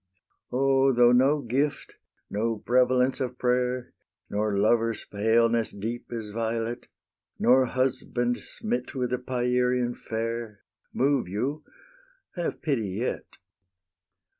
O, 0.51 0.91
though 0.91 1.11
no 1.11 1.41
gift, 1.41 1.97
no 2.27 2.57
"prevalence 2.57 3.19
of 3.21 3.37
prayer," 3.37 3.93
Nor 4.31 4.57
lovers' 4.57 5.05
paleness 5.05 5.71
deep 5.71 6.11
as 6.11 6.31
violet, 6.31 6.87
Nor 7.37 7.67
husband, 7.67 8.39
smit 8.39 8.95
with 8.95 9.13
a 9.13 9.19
Pierian 9.19 9.93
fair, 9.93 10.61
Move 10.91 11.27
you, 11.27 11.63
have 12.35 12.63
pity 12.63 12.89
yet! 12.97 13.37